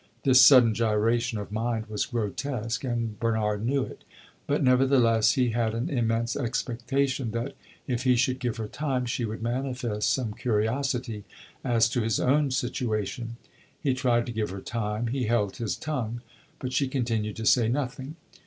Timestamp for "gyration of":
0.73-1.51